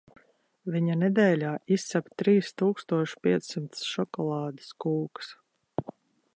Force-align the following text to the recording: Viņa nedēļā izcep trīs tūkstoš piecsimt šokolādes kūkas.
Viņa 0.75 0.95
nedēļā 1.01 1.51
izcep 1.75 2.09
trīs 2.23 2.49
tūkstoš 2.63 3.15
piecsimt 3.27 3.85
šokolādes 3.91 4.75
kūkas. 4.87 5.31